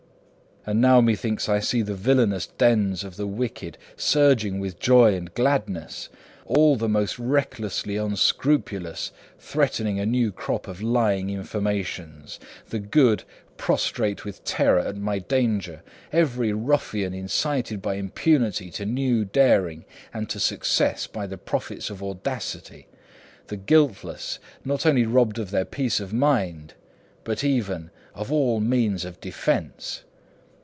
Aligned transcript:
'And 0.63 0.79
now 0.79 1.01
methinks 1.01 1.49
I 1.49 1.57
see 1.59 1.81
the 1.81 1.95
villainous 1.95 2.45
dens 2.45 3.03
of 3.03 3.15
the 3.15 3.25
wicked 3.25 3.79
surging 3.97 4.59
with 4.59 4.77
joy 4.79 5.15
and 5.15 5.33
gladness, 5.33 6.07
all 6.45 6.75
the 6.75 6.87
most 6.87 7.17
recklessly 7.17 7.97
unscrupulous 7.97 9.11
threatening 9.39 9.99
a 9.99 10.05
new 10.05 10.31
crop 10.31 10.67
of 10.67 10.79
lying 10.79 11.31
informations, 11.31 12.39
the 12.69 12.77
good 12.77 13.23
prostrate 13.57 14.23
with 14.23 14.43
terror 14.43 14.81
at 14.81 14.95
my 14.97 15.17
danger, 15.17 15.81
every 16.13 16.53
ruffian 16.53 17.11
incited 17.11 17.81
by 17.81 17.95
impunity 17.95 18.69
to 18.69 18.85
new 18.85 19.25
daring 19.25 19.83
and 20.13 20.29
to 20.29 20.39
success 20.39 21.07
by 21.07 21.25
the 21.25 21.39
profits 21.39 21.89
of 21.89 22.03
audacity, 22.03 22.85
the 23.47 23.57
guiltless 23.57 24.37
not 24.63 24.85
only 24.85 25.07
robbed 25.07 25.39
of 25.39 25.49
their 25.49 25.65
peace 25.65 25.99
of 25.99 26.13
mind, 26.13 26.75
but 27.23 27.43
even 27.43 27.89
of 28.13 28.31
all 28.31 28.59
means 28.59 29.03
of 29.03 29.19
defence. 29.19 30.03